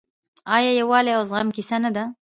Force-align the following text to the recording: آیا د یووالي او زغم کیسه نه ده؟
آیا 0.55 0.71
د 0.73 0.77
یووالي 0.79 1.11
او 1.17 1.23
زغم 1.29 1.49
کیسه 1.55 1.77
نه 1.83 1.89
ده؟ 1.95 2.03